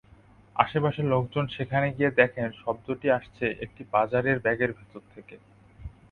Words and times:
আশপাশের 0.55 1.05
লোকজন 1.05 1.45
সেখানে 1.47 1.87
গিয়ে 1.97 2.11
দেখেন 2.11 2.47
শব্দটি 2.61 3.07
আসছে 3.09 3.45
একটি 3.61 3.81
বাজারের 3.91 4.37
ব্যাগের 4.39 4.71
ভেতর 4.73 5.01
থেকে। 5.15 5.35